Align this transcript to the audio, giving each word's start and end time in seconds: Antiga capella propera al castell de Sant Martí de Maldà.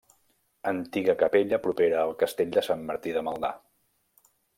Antiga 0.69 1.13
capella 1.19 1.59
propera 1.65 1.99
al 2.05 2.13
castell 2.23 2.55
de 2.57 2.63
Sant 2.69 2.87
Martí 2.89 3.13
de 3.19 3.23
Maldà. 3.29 3.53